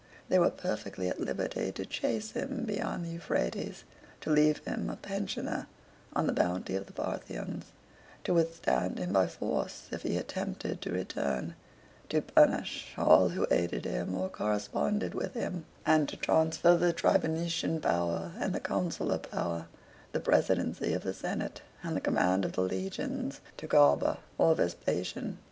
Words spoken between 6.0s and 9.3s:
on the bounty of the Parthians, to withstand him by